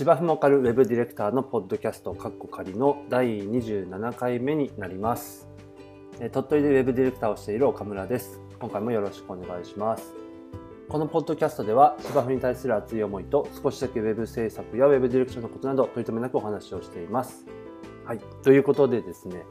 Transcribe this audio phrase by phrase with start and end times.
[0.00, 5.46] 芝生もかるウェブディレクターのポッドキャストカッコ仮の第27回目になります。
[6.20, 8.40] え鳥取でウェブディレクターをしている岡村です。
[8.58, 10.14] 今回もよろしくお願いします。
[10.88, 17.44] このポッドキャストでは芝生に対する熱い思いと少しだけウェブ制作やウェブディレクションのことなど取り留めなくお話をしています。
[18.06, 18.20] はい。
[18.42, 19.44] ということでですね、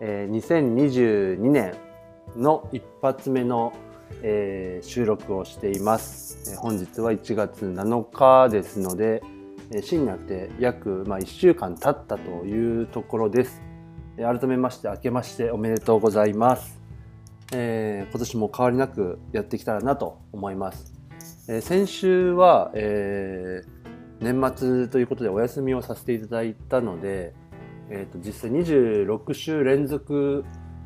[0.00, 1.72] えー2022年
[2.36, 3.72] の一発目の、
[4.20, 6.52] えー収録をしています。
[6.52, 9.22] えー本日は1月7日ですので、
[9.74, 13.60] えー新になって約、まあ、1週間経ったというところです。
[14.16, 16.80] 改めまして明けましておめでとうございます。
[17.52, 20.92] えー今年も変わりなくやってきたらなと思います。
[21.48, 23.74] えー先週は、えー
[24.20, 27.34] 年末ということでお休みをさせていただいたので、
[27.90, 30.44] えー、と実際26週連続、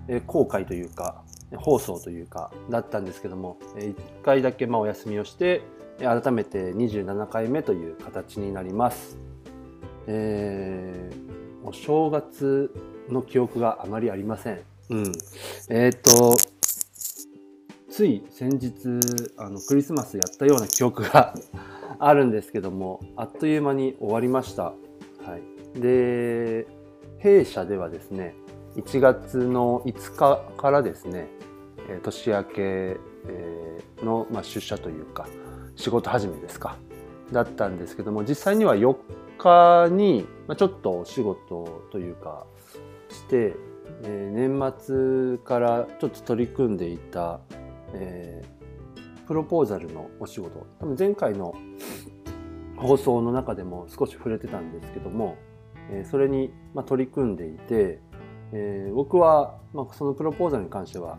[0.08, 1.22] え公開というか
[1.56, 5.60] 放送というかだったんですけども、え1回だけまあお休みをして
[5.98, 9.18] 改めて27回目という形になります。
[10.06, 11.28] えー
[11.64, 12.72] お正月
[13.10, 14.60] の記憶があまりありません。
[14.90, 15.12] うん。
[15.68, 16.36] えっ、と、
[17.90, 18.72] つい先日
[19.36, 21.34] あのクリスマスやったような記憶が
[21.98, 24.66] あるんですけどもあっという間に終わりました。
[24.66, 24.74] は
[25.74, 26.68] い、で
[27.18, 28.36] 弊社ではですね
[28.76, 31.26] 1月の5日からですね
[31.88, 35.26] えー年明けえーの、まあ、出社というか
[35.78, 36.76] 仕事始めですか。
[37.32, 38.96] だったんですけども実際には4
[39.38, 40.26] 日に、
[40.56, 42.46] ちょっとお仕事というか
[43.08, 43.54] して、
[44.02, 47.38] え年末からちょっと取り組んでいた、
[47.94, 48.44] え
[49.28, 50.66] プロポーザルのお仕事。
[50.80, 51.54] 多分前回の
[52.76, 55.36] 放送の中でも少し触れてたんですけども、
[55.92, 56.52] えそれに、
[56.86, 58.00] 取り組んでいて、
[58.52, 61.18] え僕は、ま、そのプロポーザルに関しては、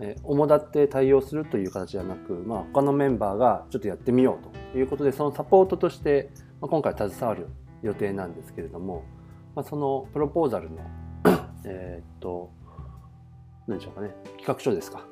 [0.00, 7.48] え主だって対応するという形ではなく、まあ、他のメンバーがちょっとやってみようということでそのサポートとして、まあ、今回携わる
[7.82, 9.04] 予定なんですけれども、
[9.54, 10.78] まあ、そのプロポーザルの
[11.64, 12.50] えっと
[13.66, 15.04] 何でしょうかね企画書ですか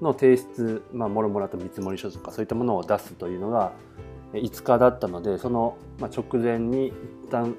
[0.00, 3.72] の提出、まあ、もろもろと見積書とかそういったものを出すというのが
[4.32, 6.94] 5日だったのでその、直前に一
[7.30, 7.54] 旦、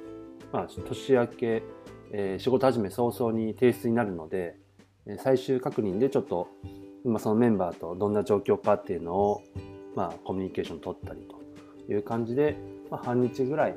[0.51, 1.63] まあ、年明け、
[2.11, 4.57] えー仕事始め早々に提出になるので
[5.17, 6.47] 最終確認でちょっと、
[7.03, 9.43] まあ、そのメンバーとどんな状況かっていうのを、
[9.95, 11.21] まあ、コミュニケーション取ったり
[11.87, 12.57] という感じで、
[12.89, 13.75] まあ、半日ぐらい、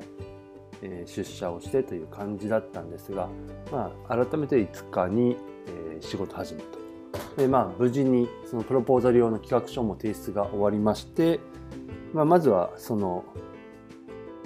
[0.81, 3.29] え出社をしてという感じだったんですが、
[3.71, 5.35] まあ、改めて5日に、
[5.67, 6.77] え仕事始めと。
[7.35, 11.39] でまあ、無事にそのプロポーザル用の企画書も提出が終わりまして、
[12.13, 13.23] まあ、まずはその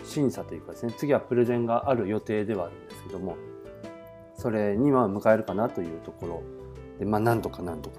[0.03, 3.37] 審査というかですね次はプレゼンがある予定ではあるんですけども
[4.35, 6.43] それにまあ迎えるかなというところ
[7.01, 7.97] でまあなんとかなんとか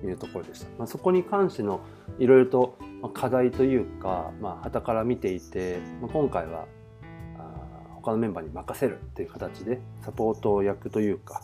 [0.00, 1.80] というところでした、まあ、そこに関しての
[2.18, 2.78] いろいろと
[3.12, 6.64] 課題というかまあ旗から見ていて、まあ、今回は
[7.38, 11.42] あ他のメンバーに任せるっていう形でサポート役というか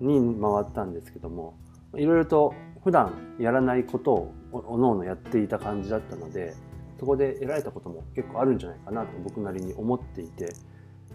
[0.00, 1.58] に回ったんですけども
[1.96, 2.54] いろいろと
[2.84, 6.54] 普段やらないことをおのおのやっていた感じだったので
[7.00, 10.54] そこで得られたことも結構あるんじゃないかなと僕なりに思っていて、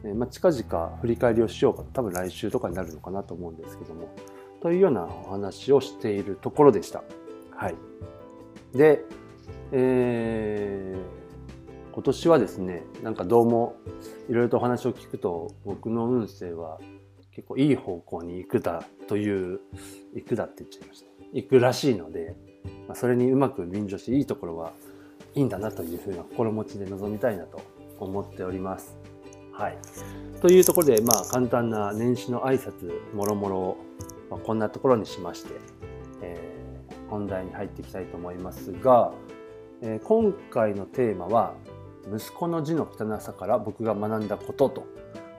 [0.04, 4.14] えまあ、近々振り返りをしようかと多分来週とかになるのかなと思うんですけども
[4.66, 7.04] というようなお話をしているところでした。
[7.56, 7.76] はい、
[8.76, 9.04] で、
[9.72, 11.26] えー
[11.94, 13.78] 今年はですねなんかどうも
[14.28, 16.78] いろいろとお話を聞くと僕の運勢は
[17.32, 19.62] 結構いい方向に行くだという
[20.14, 22.36] 行くだって言っちゃいました行くらしいので、
[22.88, 24.74] まあ、それにうまく便乗していいところは
[25.36, 27.62] いいんだなというふうな心持ちで臨みたいなと
[27.98, 28.98] 思っております。
[29.54, 29.78] はい、
[30.42, 33.78] というところで、まあ、簡単な年始の挨拶もろもろを、
[34.36, 35.54] まあ、こんなところにしまして、
[36.22, 36.56] えー
[37.08, 39.14] 本題に入っていきたいと思いますが、
[39.82, 41.54] えー今回のテーマは
[42.14, 44.84] 「息子の字の汚さから僕が学んだこと」と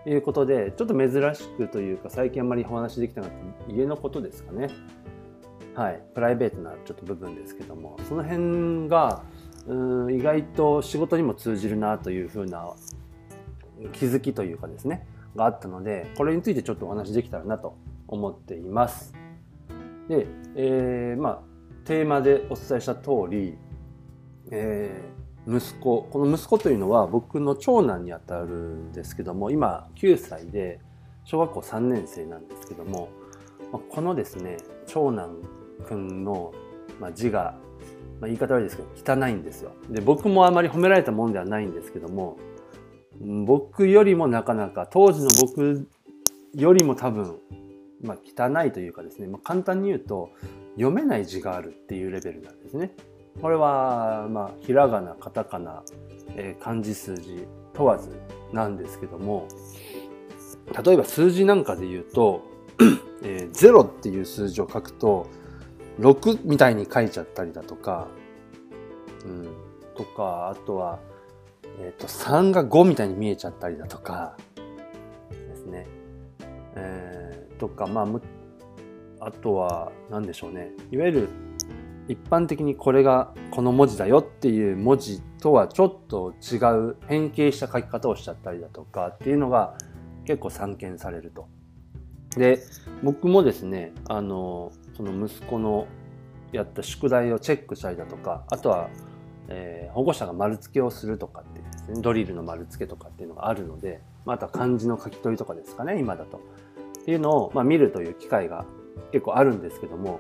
[0.07, 4.69] いうことでちょっと珍しくというか最近あんまりお話できてなかった家のことですかね。
[5.75, 9.25] はい、プライベートなちょっと部分ですけどもその辺が
[9.67, 9.75] う
[10.07, 12.73] ん意外と仕事にも通じるなというふうな
[13.93, 17.77] 気づきというかですねがあったのでこれについてちょっとお話できたらなと
[18.09, 19.15] 思っています。
[20.09, 21.41] で、えーまあ
[21.85, 23.57] テーマでお伝えした通り、
[24.51, 30.81] えー息子この息子というのは僕の長男にあたるんですけども今9歳で
[31.25, 33.11] 小学校3年生なんですけども
[33.91, 34.57] このですね
[34.87, 35.37] 長男
[35.87, 36.53] くんの、
[37.15, 37.57] 字が、
[38.21, 42.39] まあ、言い方悪いですけど汚いんですよで僕もあまり褒められたもんではないんですけども
[43.47, 45.89] 僕よりもなかなか当時の僕
[46.55, 47.39] よりも多分、
[48.03, 50.31] まあ、汚いというかですね、まあ、簡単に言うと
[50.75, 52.95] 読めない字があるっていうレベルなんですね。
[53.41, 55.83] これは、まあ、ひらがな、カタカナ、
[56.37, 57.47] えー漢字数字
[57.77, 58.11] 問わず
[58.53, 59.47] なんですけども
[60.85, 62.43] 例えば数字なんかで言うと、
[63.23, 65.29] えー、0っていう数字を書くと
[66.01, 68.09] 6みたいに書いちゃったりだとか、
[69.25, 69.49] うん、
[69.97, 70.99] とかあとは、
[71.79, 74.37] えーと、3が5みたいに見えちゃったりだとか
[75.31, 75.87] ですね、
[76.75, 77.16] えー、
[77.59, 78.07] とかまあ
[79.21, 81.29] あとは何でしょうねいわゆる
[82.09, 86.57] 一般的にこれがこの文字だよっていう文字とはちょっと違
[86.91, 89.77] う変形した書き方をしちゃったりだとかっていうのが
[90.25, 91.49] 結構散見されると。
[92.37, 92.61] で
[93.03, 95.87] 僕もですねあのその息子の
[96.53, 98.91] やった宿題をチェックしたりだとかあとは、
[99.49, 106.41] えー、保護者が丸付けをするとかってですねドリルの丸付けとかっていうのがあるので、まあ、あとは漢字の書き取りとかですかね今だと。
[107.07, 108.65] っていうのを、まあ、見るという機会が
[109.13, 110.19] 結構あるんですけども、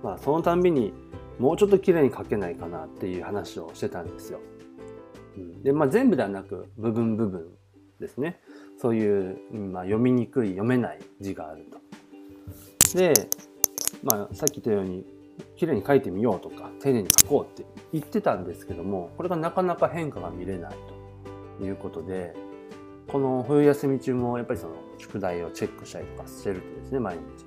[0.00, 0.92] まあ、そのたんびに
[1.40, 4.38] もうちょっと綺麗に書けないかなっていう話をしてたんですよ。
[5.64, 7.48] で、まあ、全部ではなく部分部分
[7.98, 8.38] ですね。
[8.80, 12.96] そういう、まあ、読みにくい読めない字があると。
[12.96, 13.12] で、
[14.04, 15.04] まあ、さっき言ったように
[15.56, 20.74] 綺麗に書いてみようとか丁寧に書こうって言ってたんですけどもこれがなかなか変化が見れない
[21.58, 22.34] ということで
[23.08, 27.44] この冬休み中もやっぱりその宿題をチェックしたりとかしてるとですね毎日、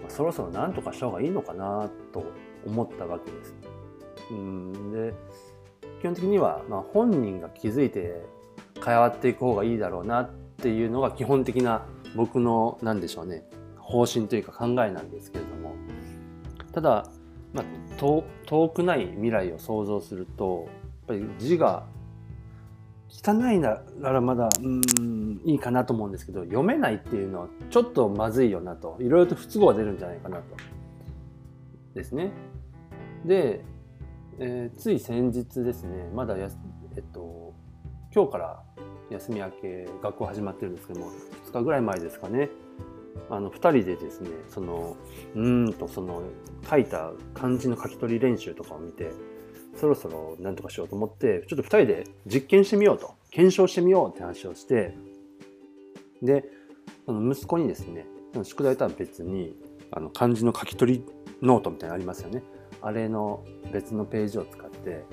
[0.00, 2.24] まあ、そろそろ何とかした方がいいのかなと
[2.66, 3.54] 思ったわけです。
[4.30, 5.14] うんで
[6.00, 8.22] 基本的には、まあ、本人が気づいて
[8.84, 13.44] 変わっていく方がいいだろうなっていうのが基本的な僕の何でしょうね
[13.76, 15.74] 方針というか考えなんですけれども
[16.72, 17.10] ただ、
[17.52, 17.64] まあ、
[17.98, 20.68] 遠く ない未来を想像すると
[21.08, 21.86] やっぱり字が
[23.08, 28.96] 汚いならまだうんいいかなと思うんですけど読めないっていうのはちょっとまずいよなと。
[29.00, 30.42] いろいろと不都合が出るんじゃないかなと。
[31.94, 32.30] ですね。
[33.24, 33.64] で、
[34.38, 36.48] えー、つい先日ですね、まだや、
[36.96, 37.54] えっと、
[38.14, 38.62] 今日から
[39.10, 41.10] 休み明け、学校始まってるんですけども、
[41.46, 42.50] 2日ぐらい前ですかね、
[43.30, 44.96] あの、2人でですね、その、
[45.34, 46.22] うんと、その、
[46.68, 49.10] 書いた漢字の書き取り練習とかを見て、
[49.78, 54.96] そろそろ何とかしようと思って、ちょっと2人で実験してみようと、検証してみようって話をして、
[56.22, 56.44] で、
[57.06, 58.06] その息子にですね、
[58.42, 59.56] 宿題とは別に、
[59.90, 61.04] あの漢字の書き取り
[61.40, 62.42] ノートみたいなのありますよね。
[62.82, 65.04] あれの別のページを使って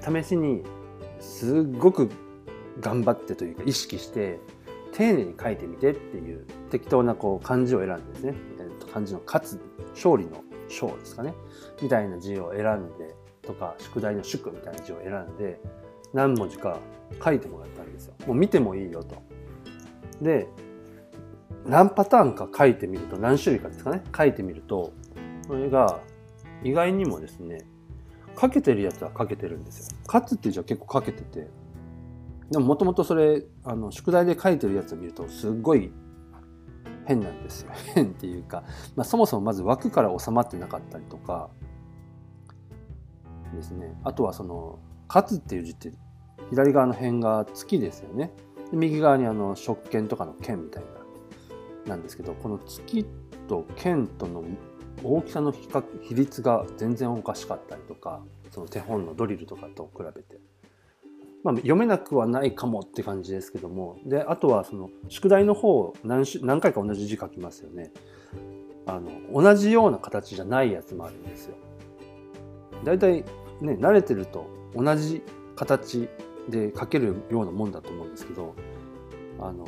[0.00, 0.62] 試しに
[1.20, 2.10] すっごく
[2.80, 4.40] 頑張ってというか意識して
[4.92, 8.34] 丁寧に書いてみてっていう適当なこう漢字を選んでですね
[8.92, 9.60] 漢字の勝つ
[9.94, 11.34] 勝利の勝ですかね。
[11.80, 15.60] みたいな字を選んでとか宿題の宿みたいな字を選んで
[16.12, 16.78] 何文字か
[17.22, 18.14] 書いてもらったんですよ。
[18.26, 19.16] もう見てもいいよと。
[20.20, 20.48] で
[21.66, 24.92] 何パターンか書いてみると何種類かですかね書いてみると
[25.46, 26.00] それが
[26.64, 27.64] 意外にもですね、
[28.36, 29.98] かけてるやつはかけてるんですよ。
[30.06, 31.48] 勝つっていう字は結構かけてて、
[32.50, 35.92] でももともとそれ、あの、宿題で書いてるやつを見ると、すっごい
[37.06, 37.72] 変なんですよ。
[37.94, 38.62] 変っていうか、
[38.94, 41.50] まあ、そもそもまず枠から収まってなかったりとか、
[43.54, 43.94] ですね。
[44.04, 44.78] あとはその、
[45.08, 45.92] 勝つっていう字って、
[46.50, 48.32] 左側の辺が月ですよね。
[48.70, 50.82] で右側にあの、食券とかの剣みたい
[51.84, 53.06] な、なんですけど、この月
[53.48, 54.44] と剣との
[55.02, 60.40] 大きさの比較比率が全然おかしかったりとかその手本のドリルとかと比べて、
[61.42, 67.90] まあ、読めなくはないかもって感じですけどもであとはその宿題の方何何回か同じ字書きますよね
[68.86, 71.54] あの同じような形じゃないやつもあるんですよ
[72.84, 73.24] だいたい
[73.62, 75.22] ね慣れてると同じ
[75.56, 76.08] 形
[76.48, 78.54] で書けるようなもんだと思うんですけど
[79.38, 79.66] あの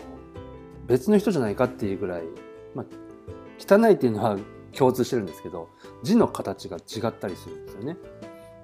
[0.86, 2.22] 別の人じゃないかっていうぐらい、
[2.74, 2.86] まあ、
[3.58, 4.36] 汚いっていうのは
[4.76, 5.68] 共通してるんですけど
[6.02, 7.96] 字の形が違ったりするんですよね。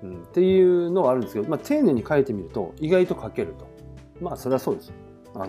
[0.03, 3.69] うん、っていうのはあるんですけど、まあ、丁寧に書いてみると意外と書けると。
[4.21, 4.93] まあそれはそうです。
[5.35, 5.49] あの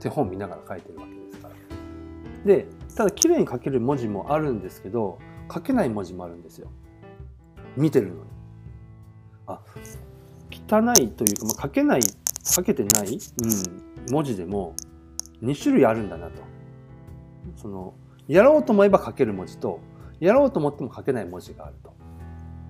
[0.00, 1.54] 手本見ながら書いてるわけですから。
[2.44, 5.18] でただ綺麗に書ける文字もあるんですけど
[5.52, 6.70] 書けない文字もあるんですよ。
[7.76, 8.20] 見てるのに。
[9.50, 9.60] あ
[10.50, 12.00] 汚いというか、まあ、書けない
[12.42, 14.74] 書けてない、うん、文字でも
[15.42, 16.42] 2種類あるんだなと。
[17.56, 17.94] その
[18.28, 19.80] やろうと思えば書ける文字と
[20.20, 21.94] やろうと思っても書けない文字があると。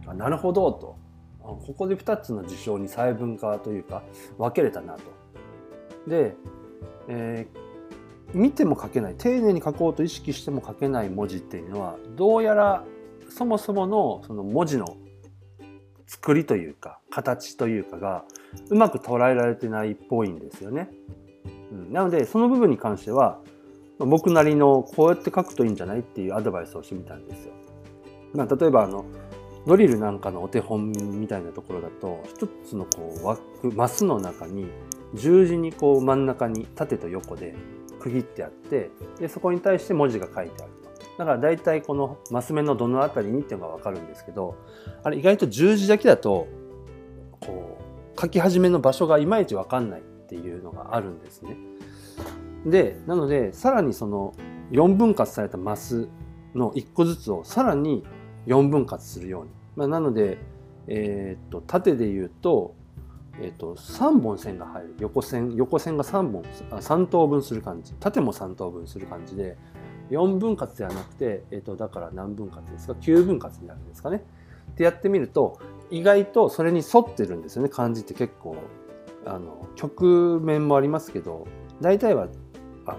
[0.07, 0.97] あなるほどと。
[1.43, 4.03] ここで2つの事象に細分化というか
[4.39, 5.03] 分けれたなと。
[6.07, 6.35] で、
[7.09, 12.85] えー、見ても書けない丁寧に書こうと意識しても書けない文字っていうのはどうやら
[13.29, 14.97] そもそものその文字の
[16.11, 18.25] 作りというか形というかが
[18.69, 20.91] うまく捉えられてないっぽいんですよね。
[21.71, 23.39] うん、なのでその部分に関しては
[24.01, 27.53] 僕なりのこうやって書くといいんじゃないっていうアドバイスをしてみたんですよ。
[28.35, 29.05] まあ、例えばあの
[29.69, 34.67] ドリルなんかのお手本みたいなところだと一つのこう枠マスの中に
[35.15, 37.55] 十字にこう真ん中に縦と横で
[38.01, 38.91] 区切ってあって
[39.21, 40.73] でそこに対して文字が書いてある
[41.21, 44.57] だから大体このマス目のどの辺りにっていうのが分かるんですけど
[45.03, 46.49] あれ意外と十字だけだと
[47.41, 47.79] こ
[48.17, 51.59] う書き始めの場所がいまいち分かんないっていうのがあるんですね。
[52.65, 54.33] でなのでさらにその
[54.71, 56.09] 4分割されたマス
[56.55, 58.03] の1個ずつをさらに
[58.47, 60.39] 4分割するように、まあ、なので、
[60.87, 62.75] えー、っと縦で言うと,、
[63.43, 64.97] えー、っと3本線が入る。
[65.01, 66.45] 横線横線が3本
[66.81, 67.93] 3等分する感じ。
[68.01, 69.59] 縦も3等分する感じで
[70.11, 74.25] 4分割ではなくて、え、っとだから何分割ですか？9分割になるんですかね？
[74.73, 75.59] ってやってみると
[75.91, 78.57] 意外とそれに沿ってるんですよね漢字って結構
[79.27, 81.47] あの局面もありますけど
[81.81, 82.29] 大体は
[82.87, 82.99] あの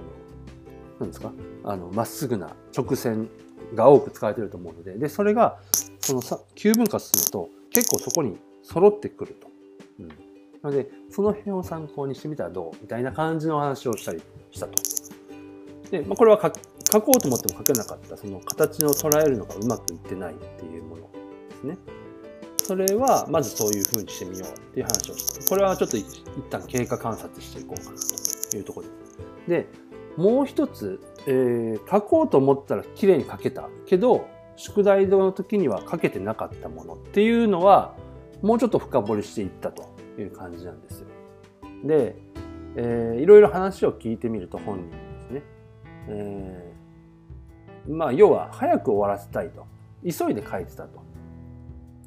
[0.99, 1.31] なんですか？
[1.63, 3.29] あのまっすぐな直線
[3.73, 5.59] が多く使われてると思うのででそれが
[5.99, 9.47] その9分割すると結構そこに揃ってくると。
[9.99, 10.13] うん、な
[10.63, 12.77] のでその辺を参考にしてみたらどう？
[12.81, 14.73] みたいな感じの話をしたりしたと。
[15.89, 16.37] で、まあ、これは
[16.91, 21.03] 書こうと思っても書けなかったその形の捉えるのがうまくいってないっていうもの
[21.49, 21.77] ですね。
[22.57, 25.49] それはまずそういうふうにしてみようっていう話をした。
[25.49, 26.05] これはちょっと一
[26.49, 27.97] 旦経過観察していこうかな
[28.51, 29.17] というところです。
[29.47, 29.67] で、
[30.17, 37.95] もう一つ、えー、書こうと思ったら綺麗に書けたけど、宿題の時には書けてなかったものっていうのは、
[38.41, 41.07] もうちょっと深掘りしていったという感じなんですよ。
[41.83, 42.15] で、
[42.75, 45.43] えー、いろいろ話を聞いてみると本人ですね。
[46.07, 46.80] えー、
[47.87, 49.65] まあ、要は早く終わらせたいと。
[50.03, 50.99] 急いで書いてたと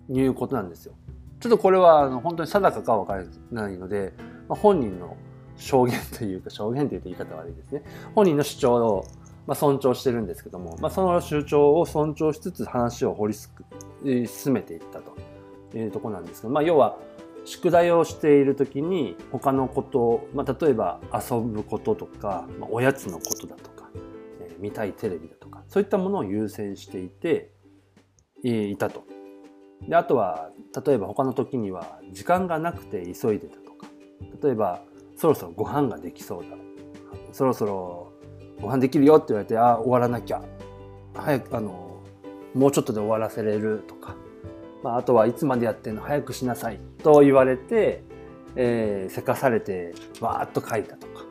[0.08, 0.94] いうことなんですよ。
[1.40, 4.12] ちょっとこれはあの本当に定かかわからないので、
[4.48, 5.16] まあ、本人の
[5.56, 7.82] 証言というか、証言というと言い方悪いですね。
[8.14, 9.04] 本人の主張を、
[9.46, 13.34] まあ、尊重してるんですけども、まあ、その主張を尊重しつつ話を掘り
[14.26, 15.14] 進めていったと
[15.76, 16.98] いうとこなんですけど、まあ、要は、
[17.44, 23.90] 宿題をしている時に他のことを、まあ、例えば遊ぶこととか、まあ、おやつのことだとか、
[24.40, 27.50] えー、見たいテレビだとか、そういったものを優先していて、
[28.44, 29.02] いたと。
[29.88, 30.50] で、あとは、
[30.86, 33.88] 例えば他の時には時間がなくて急いでたとか、
[34.40, 34.82] 例えば
[35.16, 36.56] そろそろご飯ができそうだ。
[37.32, 38.12] そろそろ
[38.60, 40.44] ご飯できるよって言われて、あ、終わらなきゃ。
[41.12, 42.00] 早く、あの、
[42.54, 44.14] もうちょっとで終わらせれるとか。
[44.84, 46.02] まあ、あとはいつまでやってんの？
[46.02, 48.04] 早くしなさいと言われて、
[48.54, 51.24] えー、せかされて、わーっと書いたとか。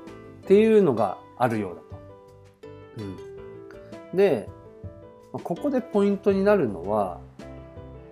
[0.44, 3.04] っていうのがあるようだと。
[3.04, 3.33] うん。
[4.14, 4.50] で、
[5.32, 7.20] ここでポイントになるのは、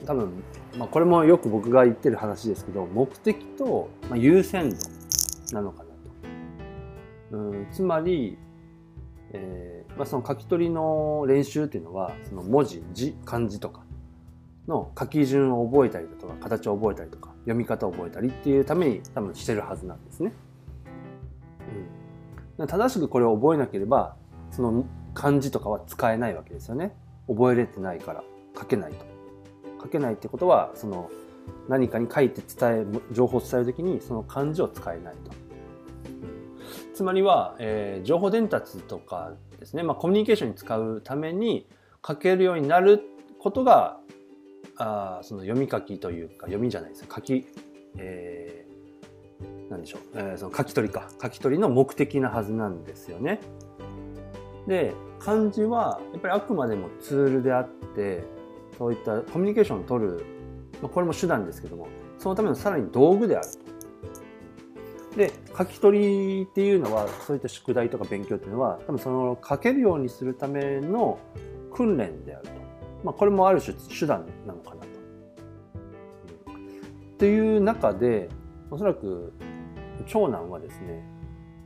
[0.05, 0.43] 多分、
[0.77, 4.77] まあ、これもよく僕が言ってる話ですけど、目的と、優先度
[5.55, 5.89] なのかな
[7.31, 7.37] と。
[7.37, 8.37] うんつまり、
[9.33, 13.83] えーまあ、その書き取りの練習っていうのはその文字字漢字とか
[14.67, 20.33] の書き順を覚えたりだとか形を覚えたりとか読み方を覚えたりっていうために多分してるはずなんですね。
[22.57, 24.15] うん、正しくこれを覚えなければ
[24.51, 26.95] その漢字とかは使えないわけですよね。
[27.27, 28.23] 覚えれてないから
[28.57, 29.05] 書けないと。
[29.81, 31.09] 書けないってことはその
[31.67, 35.31] 何かに書いて伝え情報を伝えるときにその漢字を使えないと。
[36.93, 41.67] つまりは、えー、情報伝達とかですね、まあ、コミュニケーションに使うために
[42.05, 43.01] 書けるようになる
[43.39, 43.97] ことが
[44.77, 47.47] あその読み書きというか読みじゃないです書き、
[47.97, 53.39] えー、なんでしょう、えー、その書き取りか書き取りの目的なはずなんですよね。
[54.67, 58.23] で漢字はやっぱりあくまでもツールであって
[58.77, 60.25] そういったコミュニケーションを取る、
[60.81, 61.87] まあ、これも手段ですけども
[62.17, 63.71] そのためのさらに道具であると。
[65.17, 71.19] で書き取りっていうのはそういった宿題とか勉強っていうのは多分その書けるようにするための
[71.73, 72.51] 訓練であると、
[73.03, 74.87] まあ、これもある種手段なのかなと。
[74.87, 74.89] っ
[77.17, 78.29] ていう中で
[78.71, 79.33] おそらく
[80.07, 81.03] 長男はですね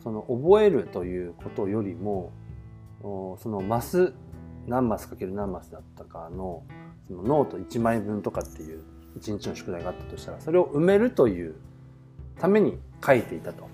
[0.04, 2.34] その覚えるということよりも
[3.38, 4.14] そのマス
[4.68, 6.64] 何マスかける何マスだったかの
[7.08, 8.84] そのノート1枚分とかっていう
[9.16, 11.56] 一日の宿題があったとしたらそれを埋めるという
[12.40, 13.68] ために書いていたと。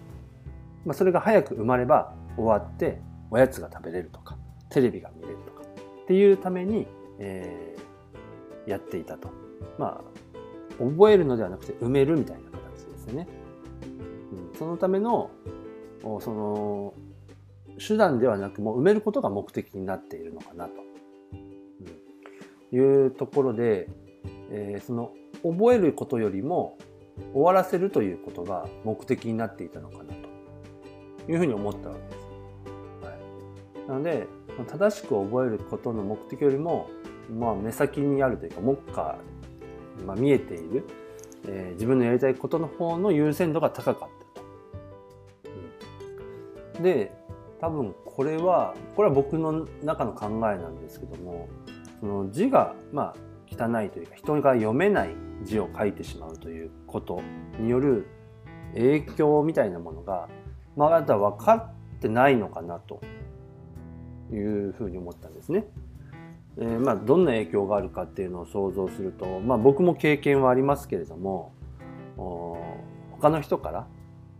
[0.83, 4.35] まあ、それが早く埋まれば終わっておやつが食べれるとか
[4.69, 6.87] テレビが見れるとかっていうために、
[7.19, 9.29] えー、やっていたと。
[9.77, 10.21] まあ
[10.79, 13.27] 覚えるのではなくて埋めるみたいな形ですね。
[14.51, 15.29] うん、そのための
[16.01, 16.93] その
[17.85, 20.73] 手段ではなくもう埋めることが目的になっているのかなと、
[22.71, 23.89] うん、いうところで、
[24.51, 26.77] えー、その覚えることよりも
[27.33, 30.13] 終わらせるということが目的になっていたのかな
[31.25, 32.27] というふうに思ったわけです。
[33.05, 34.27] はい、なので
[34.67, 36.89] 正しく覚えることの目的よりも、
[37.33, 39.17] まあ、目先にあるというか目下、
[40.05, 40.85] まあ、見えている、
[41.47, 44.45] えー、自分のやりたいことの方の優先度が高かったと。
[46.77, 46.83] うん。
[46.83, 47.20] で
[47.61, 51.47] 多分これはこれは僕の中の考えなんですけども
[51.99, 53.15] その字がまあ
[53.47, 57.21] 汚いというか人が読めない字を書いてしまうということ
[57.59, 58.07] による
[58.73, 60.27] 影響みたいなものが
[60.75, 63.01] まだ分かってないのかなと
[64.31, 65.65] いうふうに思ったんですね。
[66.57, 71.53] えー、まあどんな影響があるかっていうのを想像すると、まあ、僕も経験はありますけれども
[73.11, 73.87] 他の人から、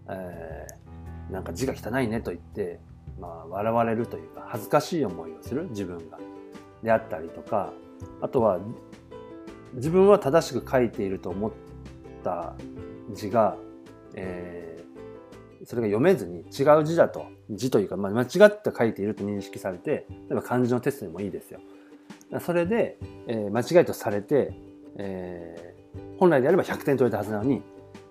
[0.09, 2.79] えー、なんか字が汚いねと言って、
[3.19, 6.17] まあ、笑われるというか恥ずかしい思いをする自分が
[6.83, 7.73] であったりとか
[8.21, 8.59] あとは
[9.73, 11.51] 自分は正しく書いていると思っ
[12.23, 12.53] た
[13.13, 13.55] 字が、
[14.15, 21.59] えー、それが読めずに違う字だと字というか、まあ、間違って書いていると認識されて例えば漢字のテストでもいいですよ。
[22.39, 24.53] それで、えー、間違いとされて、
[24.95, 27.61] えー、本来であれば100点取れたはずなのに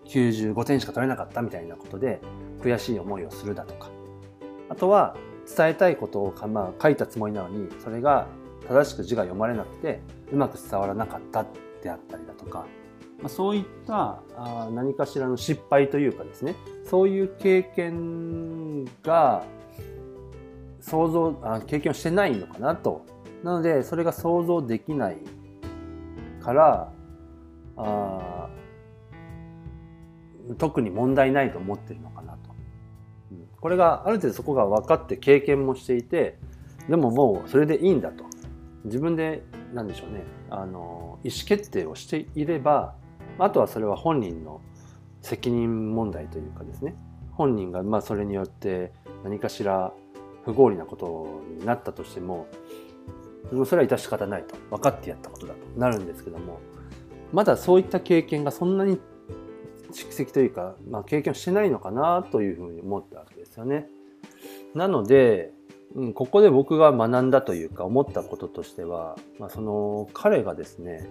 [0.04, 2.21] 95点しか取れなかったみたいなことで
[2.61, 3.90] 悔しい思いをするだとか
[4.70, 5.16] あとは
[5.54, 8.28] 伝えたいことを、まあ、書いたつもりなのにそれが
[8.66, 10.00] 正しく字が読まれなくて
[10.32, 11.44] うまく伝わらなかった
[11.82, 12.66] であったりだとか、
[13.18, 16.54] まあ、そういったあ何かしらの失敗というかですね
[16.88, 19.44] そういう経験が
[20.80, 23.04] 想像あ経験をしてないのかなと
[23.42, 25.18] なのでそれが想像できない
[26.40, 26.92] から
[27.76, 28.48] あ
[30.58, 32.09] 特に問題ないと思ってるの。
[33.60, 36.38] これがある程度そこが分かって経験もしていて
[36.88, 38.24] でももうそれでいいんだと。
[38.84, 39.42] 自分で
[39.74, 40.24] 何でしょうね。
[40.48, 42.94] あの意思決定をしていれば
[43.38, 44.60] あとはそれは本人の
[45.20, 46.94] 責任問題というかですね。
[47.32, 49.92] 本人がまあそれによって何かしら
[50.44, 52.46] 不合理なことになったとしても
[53.66, 54.56] それは致し方ないと。
[54.70, 55.60] 分かってやったことだと。
[55.78, 56.58] なるんですけども。
[57.32, 58.98] まだそういった経験がそんなに
[59.90, 63.88] 蓄積というか、まあ、経験をしてないのかなというふうに思ったわけですよね。
[64.75, 65.52] なので、
[65.95, 71.08] うん、ここで僕が学んだというか思ったこととしては、まあ、その彼がですね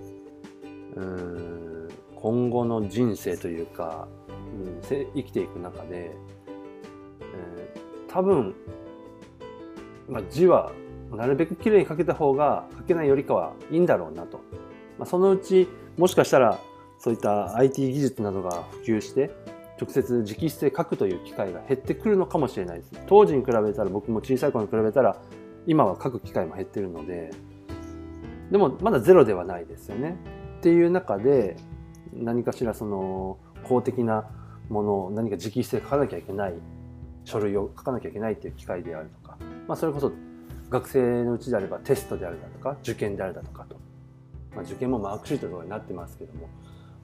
[0.96, 4.08] うん今後の人生というか、
[4.56, 6.12] うん、生きていく中で、
[7.22, 8.56] えー、多分、
[10.08, 10.72] まあ、字は
[11.12, 14.40] なるべく綺麗に書けた方が書けないよりかはいいんだろうなと。
[14.98, 16.60] まあ、そのうちもしかしたら
[17.00, 19.32] そういった IT 技術などが普及して
[19.82, 22.92] 直接直筆で書くという機会が減ってくるのかもしれないです。
[23.08, 25.22] 当時に比べたら僕も小さい頃に比べたら
[25.66, 27.32] 今は書く機会も減ってるので
[28.52, 30.18] でもまだゼロではないですよね。
[30.60, 31.56] っていう中で
[32.14, 34.30] 何かしらその公的な
[34.68, 36.54] ものを何か直筆で書かなきゃいけない
[37.24, 40.12] 書類を書かなきゃいけないっていう機会であるとか、まあ、それこそ
[40.70, 43.80] 学生のうちであればテストであるだとか受験であるだとかと、
[44.56, 46.50] まあ、受験もマークシートとかになってますけども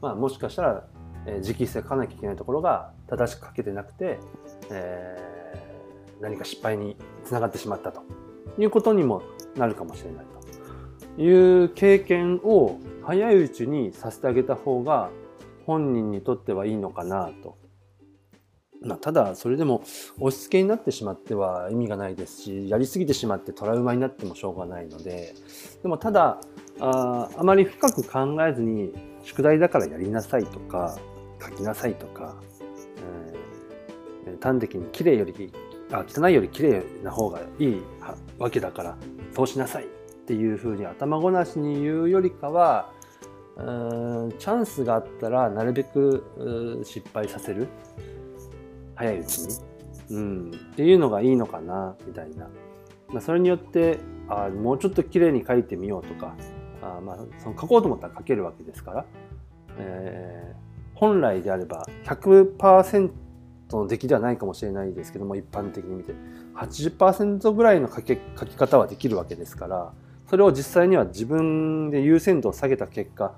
[0.01, 0.87] まあ、もしかしたら、
[1.25, 4.19] えー、直筆で書かなきゃいけないところが正しく書けてなくて、
[4.71, 8.03] えー、何か失敗につながってしまったと
[8.57, 9.23] いうことにも
[9.55, 15.09] なるかもしれないという経験を早いうちにさせてあげた方が
[15.65, 17.57] 本人にとってはいいのかなと。
[18.81, 19.81] まあ、ただそれでも
[20.19, 25.33] 押し付けになってしまっては意味がないですしやりすぎてしまってトラウマになってもしょうがないので
[25.81, 26.39] でもただ
[26.79, 28.93] ああまり深く考えずに
[29.25, 30.97] 宿題だからやりなさいとか
[31.41, 32.35] 書きなさいとか、
[34.25, 35.51] えー、端的に綺麗より
[35.91, 37.81] あ汚いより綺麗な方がいい
[38.37, 38.97] わけだから
[39.35, 39.87] そうしなさいっ
[40.25, 42.91] ていうふうに頭ごなしに言うよりかは
[43.57, 47.67] チャンスがあったらなるべく失敗させる。
[48.95, 49.55] 早いうちに、
[50.11, 52.47] うん、っていうのがいいのかなみたいな、
[53.09, 56.35] まあ、それによってあもうちょっと綺麗に書いてみようとか
[56.97, 59.05] あまあ、その書こうと思ったら書けるわけですから、
[59.77, 63.11] えー、本来であれば100%
[63.71, 66.13] の出来ではないかもしれないですけども一般的に見て。
[66.55, 69.93] 80%ぐらいの書き書き方はできるわけですから
[70.29, 73.33] それを実際には自分で優先度を下げた結果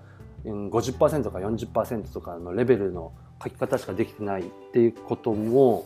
[0.46, 3.12] 50%とか40%とかのレベルの
[3.44, 5.86] 書き方しかできてないっていうことも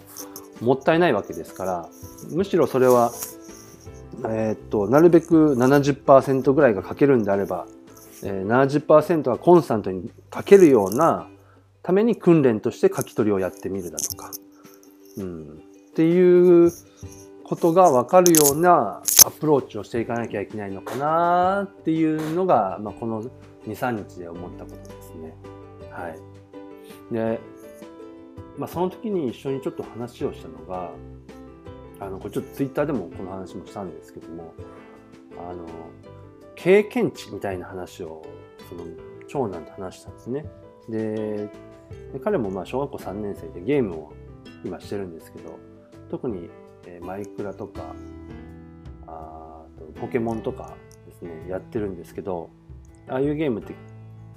[0.60, 1.90] もったいないわけですから
[2.30, 3.12] むしろそれは
[4.26, 7.68] えー、っとなるべく70%ぐらいが書けるんであれば、
[8.24, 11.28] えー、70%はコンスタントに書けるような
[11.84, 14.32] ために訓練として書き取りをやってみるだとか、
[15.18, 15.44] うん、
[15.92, 16.72] っていう
[17.44, 23.24] ことが分かるようなアプローチをしていかなきゃいけないのかなっていうのが、まあ、この
[23.68, 25.36] 23日で思ったことですね。
[25.92, 27.40] はい、で、
[28.58, 30.92] まあ、その時に一緒にちょっと話をしたのが
[32.02, 34.54] あのこれちょっとツイッターでもこの話もしたんですけども
[35.38, 35.66] あの
[36.56, 38.26] 経験値みたいな話を
[38.68, 38.84] その
[39.28, 40.46] 長男と話したんですね。
[40.90, 41.50] で
[42.24, 44.14] 彼もまあ小学校3年生でゲームを
[44.66, 45.58] 今してるんですけど
[46.10, 46.50] 特に
[46.88, 47.82] えー、マイクラとか
[49.08, 52.50] あとポケモンとかですねやってるんですけど
[53.08, 53.74] ああいうゲームって、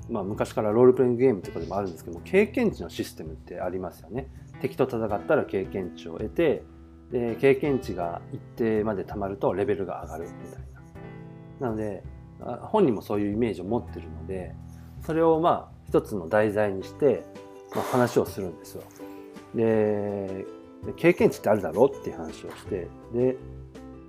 [0.09, 4.29] まあ、昔からロールプレイングゲームとかでもあるんですけども経験値のシステムってありますよね
[4.61, 6.63] 敵と戦ったら経験値を得て
[7.15, 10.63] で経験値が一定までたまるとレベルが上がるみたい
[11.61, 11.69] な。
[11.69, 12.03] なので
[12.63, 14.53] 本人もそういうイメージを持ってるので
[15.07, 17.23] それをまあ一つの題材にして、
[17.73, 18.83] まあ、話をするんですよ。
[19.55, 20.45] で
[20.97, 23.37] 経験値ってあるだろうっていう話をしてで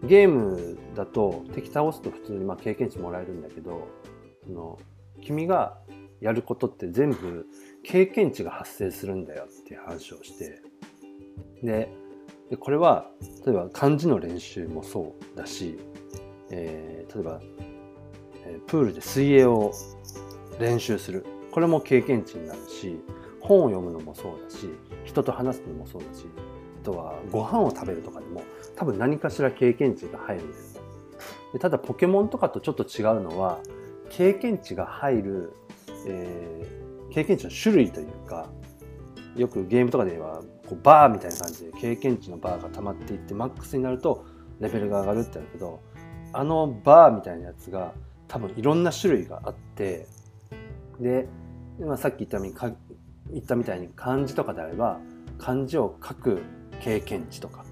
[0.04, 3.88] ゲームだと敵倒すと普通にまあ経験値もらえるんだけど
[4.48, 4.80] その
[5.22, 5.78] 君が
[6.22, 7.46] やることって全部
[7.84, 10.64] 経験値が発生するんだよっていう話をして
[11.62, 12.05] で
[12.50, 13.10] でこれは
[13.46, 15.78] 例えば漢字の練習もそうだし、
[16.52, 17.42] えー、例えば、
[18.46, 19.72] え、プールで水泳を
[20.60, 21.26] 練習する。
[21.56, 23.00] これも経験値になるし
[23.40, 24.70] 本を読むのもそうだし
[25.06, 26.26] 人と話すのもそうだし
[26.82, 28.44] あとはご飯を食べるとかでも
[28.76, 30.82] 多分何かしら経験値が入るんです
[31.54, 33.60] でただポケモンとかとちょっと違うのは
[34.10, 35.54] 経験値が入る、
[36.08, 38.50] えー、経験値の種類というか
[39.36, 44.26] よくゲームとかではこうバーみたいな感じで経験値のバーが溜まっていってマックスになると
[44.60, 45.82] レベルが上がるってあるけど
[46.34, 47.94] あのバーみたいなやつが
[48.28, 50.08] 多分いろんな種類があって
[51.00, 51.28] で、
[51.80, 52.72] まあ、さっき言ったみか
[53.32, 55.00] 言ったみたいに漢字とかであれば
[55.38, 56.42] 漢字を書く
[56.80, 57.66] 経験値とか。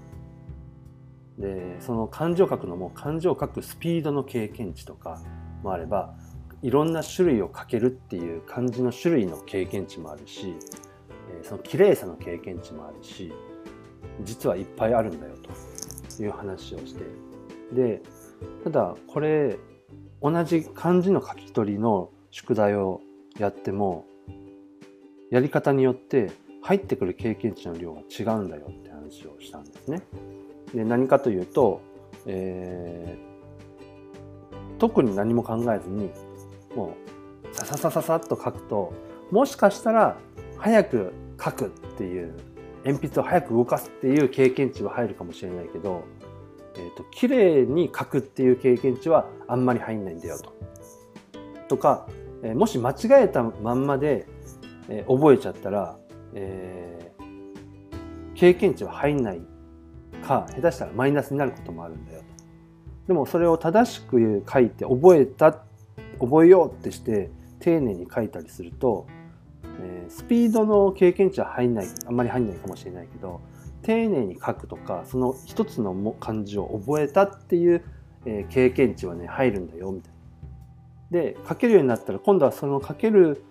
[1.38, 5.20] でその漢字を書くのも漢字を書くスピードの経験値とか
[5.64, 6.14] もあれば
[6.62, 10.54] いろんな種類を書けるっていう漢字の種類の経験値もあるし
[11.44, 13.32] その綺麗さの経験値もあるし
[14.22, 15.34] 実はいっぱいあるんだよ
[16.16, 17.04] という話をして
[17.72, 18.02] で
[18.64, 19.58] ただこれ
[20.22, 23.00] 同じ漢字の書き取りの宿題を
[23.38, 24.06] やっても
[25.30, 26.30] やり方によって
[26.62, 30.02] 入ってくる経験値の量が違うんだよって話をしたんですね。
[30.72, 31.82] で何かというと、
[32.26, 36.10] えー、特に何も考えずに
[36.74, 36.96] も
[37.52, 38.92] うさささささっと書くと
[39.30, 40.16] もしかしたら
[40.58, 41.12] 早く
[41.44, 42.34] 書くっていう
[42.84, 46.04] 鉛筆を早く動かすっていう経験値は入るかもしれないけど、
[46.76, 50.54] えーと、綺麗に書くっていう経験値はあんまり入んないんだよと。
[51.68, 52.06] とか、
[52.42, 54.26] えー、もし間違えたまんまで、
[54.88, 55.96] えー、覚えちゃったら、
[56.34, 59.40] えー、経験値は入んない
[60.26, 62.26] か下手したらマイナスになることもあるんだよと。
[63.08, 65.62] でもそれを正しく書いて覚えた
[66.20, 67.30] 覚えようってして
[67.60, 69.06] 丁寧に書いたりすると
[69.80, 73.40] えー、スピードの経験値は入んないあんまり入んないかもしれないけど
[73.82, 77.84] 丁寧に書くとかその一つの漢字を覚えたっていう、
[78.24, 80.14] えー、経験値はね入るんだよみたいな。
[81.10, 83.44] で書けるようになったら今度はその書ける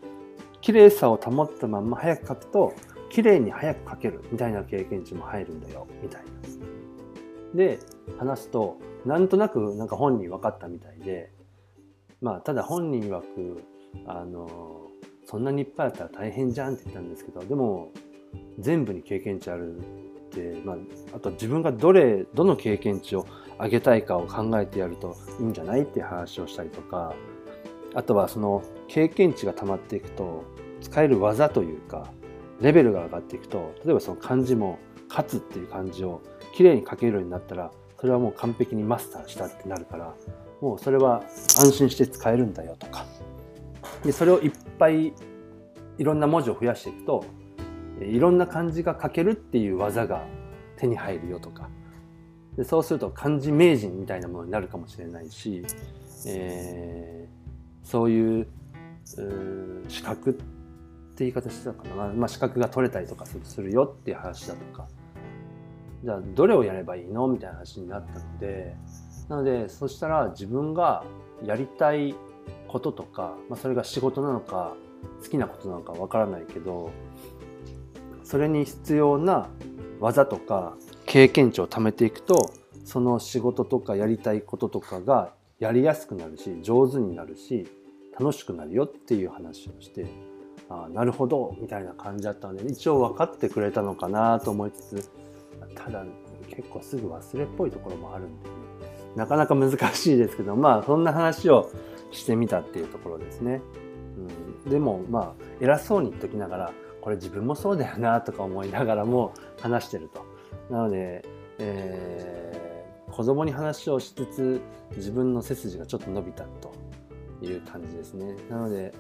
[0.59, 2.73] 綺麗さを保ったまんま早く書くと
[3.09, 6.27] 綺麗に早く書けるみたいな経験値も入るんだよみたいな。
[7.53, 7.79] で
[8.17, 11.31] 話すとなんとなくなんか本人分かったみたいで
[12.21, 13.63] まあただ本人曰く
[14.07, 14.87] あの
[15.33, 17.91] そんなにいっぱいあったら大変じゃんって言ったんですけどでも
[18.59, 19.81] 全部に経験値あるっ
[20.29, 20.75] て、まあ、
[21.15, 23.25] あと自分がどれどの経験値を
[23.59, 27.15] 上げたいかを考えてやるといいんじゃないっていう話をしたりとか
[27.95, 30.43] あとはその経験値が溜まっていくと
[30.81, 32.11] 使える技というか
[32.61, 34.77] レベルが上がっていくと例えばその漢字も
[35.09, 36.21] 「勝つ」っていう漢字を
[36.53, 40.13] きれいに書けるようになったらそれはもう完璧にマスターしたってなるから
[40.61, 41.23] もうそれは
[41.57, 43.07] 安心して使えるんだよとか
[44.03, 45.13] でそれをいっぱい
[45.97, 47.25] いろんな文字を増やしていくと
[48.01, 50.25] いろんな漢字が書けるっていう技が
[50.77, 51.69] 手に入るよとか。
[52.57, 55.65] でそうすると漢字名人みたいなものになるかもしれないし、
[56.27, 58.47] えー、そういう
[59.87, 60.43] 資格って
[61.19, 64.87] 言い方してたかな、まあ、資格が取れたりとかするよっていう話だとか。
[66.03, 67.27] じゃあどれをやればいいの？
[67.27, 68.75] みたいな話になったので
[69.29, 71.05] なのでそしたら自分が
[71.43, 72.13] やりたい
[72.73, 74.75] こととか、まあ、それが仕事なのか
[75.21, 76.89] 好きなことなのかわからないけど
[78.23, 79.47] それに必要な
[79.99, 82.51] 技とか経験値を貯めていくと
[82.83, 87.67] その仕事とかやりたいこととかがやりやすくなるし上手になるし
[88.19, 90.07] 楽しくなるよっていう話をして
[90.67, 95.11] あなるほどみたいな感じだったので一応分かってくれたのかなと思いつつ
[95.75, 96.03] ただ
[96.49, 98.55] 結構すぐ忘れっぽいところもあるんで、ね、
[99.15, 101.69] なかなか難しいですけどまあそんな話を
[102.13, 103.61] してみたっていうところですね。
[104.65, 110.25] うん、でもまあ偉そうに言っときながらこれ自分もそうだよなとか思いながらも話してると。
[110.69, 111.25] なので、
[111.59, 114.61] えー、子供に話をしつつ
[114.95, 116.71] 自分の背筋がちょっと伸びたと
[117.41, 118.35] いう感じですね。
[118.49, 118.93] なので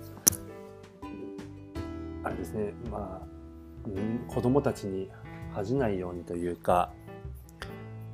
[2.23, 3.27] あれですねまあ、
[3.85, 5.09] うん、子供たちに
[5.51, 6.91] 恥じないようにというか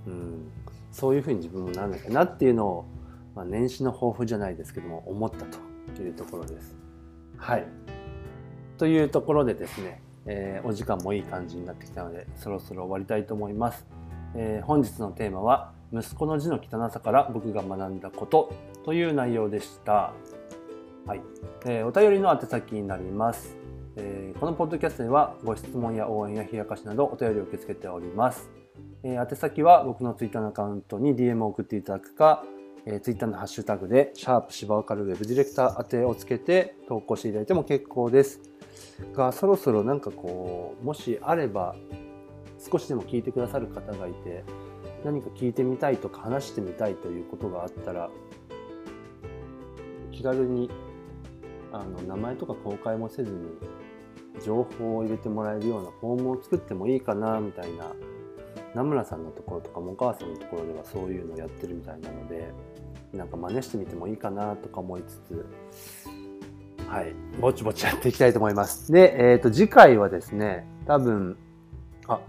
[0.08, 0.52] うん、
[0.92, 2.86] そういうふうに自分もならなきゃなっていうのを、
[3.40, 5.46] まあ、年始の抱負じゃないですけども思った
[5.96, 6.76] というところです。
[7.38, 7.66] はい
[8.78, 13.88] というところでですね、えー、お時間もいい感じになってきたのでそろそろ終わりたいと思います。
[14.36, 18.52] えー、本日のテーマは息子の字の汚さから僕が学んだこと
[18.84, 20.12] という内容でした。
[21.06, 21.22] はい、
[21.66, 23.56] えー、お便りの宛先になります。
[23.96, 28.50] えー、このポッドキャストではご質問や応援や冷やかしなどお便りを受け付けております。
[29.04, 32.44] えー、宛先は僕のツイッターのアカウントに DM を送っていただくか、
[32.92, 38.42] えー、ツイッターのハッシュタグで、シャープ芝岡るウェブディレクター宛てをつけて投稿していただいても結構です。
[39.14, 41.76] が、そろそろなんかこう、もしあれば、
[42.58, 44.44] 少しでも聞いてくださる方がいて、
[45.06, 48.10] 何か聞いてみたいとか話してみたいということがあったら、
[50.12, 50.72] 気軽に
[51.72, 53.38] あの名前とか公開もせずに
[54.44, 57.94] 情報を入れてもらえるようなフォームを作ってもいいかなみたいな
[58.76, 62.52] 名村さんのところとかもお母さんのところではそういうのをやってるみたいなので
[63.14, 65.46] なんか真似してみてもいいかなとか思いつつ
[66.88, 67.14] はい。
[67.40, 68.92] ぼちぼちやっていきたいと思います。
[68.92, 71.38] で、えー、と次回はですね多分
[72.08, 72.20] あ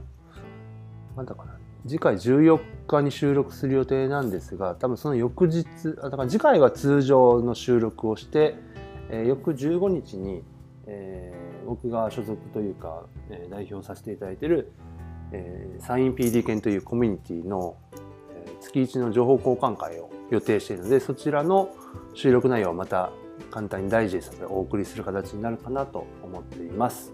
[1.16, 1.60] まだかな。
[1.86, 5.64] 次回14日に収録する予定なんですが多分その翌日
[5.96, 8.54] だから次回は通常の収録をして、
[9.08, 10.42] えー、翌15日に、
[10.86, 14.72] えー、僕が所属というか、えー、代表させていただいている、
[15.32, 17.76] えー、サイン PD 研というコミュニティの、
[18.34, 21.70] えー、月1の情報交換会を予定しているのでそちらの
[22.14, 23.10] 収録内容をまた
[23.50, 27.12] 簡単にダイジェストでお送りする形になるかなと思っています。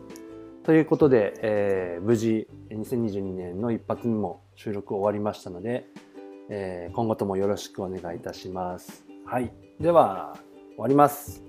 [0.65, 5.87] ということで、えー、無事2022年の一発目も収録終わりましたので、
[6.51, 9.05] えー、今後ともよろしくお願いいたします。
[9.25, 9.53] はい。
[9.81, 10.37] では、
[10.71, 11.46] 終わります。